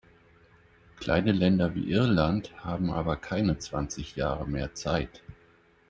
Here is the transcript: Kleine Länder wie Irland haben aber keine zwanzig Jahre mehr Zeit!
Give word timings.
Kleine 0.99 1.31
Länder 1.31 1.75
wie 1.75 1.91
Irland 1.91 2.53
haben 2.65 2.89
aber 2.89 3.17
keine 3.17 3.59
zwanzig 3.59 4.15
Jahre 4.15 4.47
mehr 4.47 4.73
Zeit! 4.73 5.21